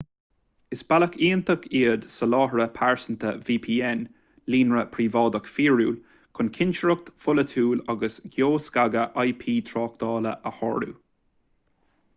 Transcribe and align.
is 0.75 0.81
bealach 0.91 1.17
iontach 1.25 1.65
iad 1.79 2.05
soláthraithe 2.13 2.71
pearsanta 2.77 3.33
vpn 3.51 4.01
líonra 4.55 4.83
príobháideach 4.97 5.51
fíorúil 5.59 5.93
chun 6.39 6.49
cinsireacht 6.59 7.13
pholaitiúil 7.29 7.85
agus 7.95 8.19
geoscagadh 8.37 9.23
ip 9.29 9.47
tráchtála 9.73 10.37
a 10.53 10.57
shárú 10.61 10.95